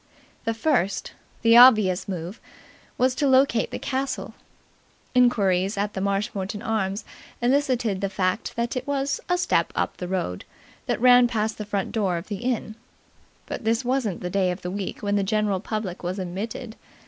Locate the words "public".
15.59-16.01